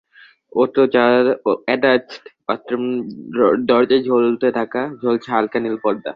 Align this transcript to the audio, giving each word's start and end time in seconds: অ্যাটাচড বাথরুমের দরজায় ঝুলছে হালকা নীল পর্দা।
অ্যাটাচড 1.67 2.11
বাথরুমের 2.47 2.97
দরজায় 3.69 4.03
ঝুলছে 4.05 4.47
হালকা 5.31 5.57
নীল 5.63 5.77
পর্দা। 5.83 6.09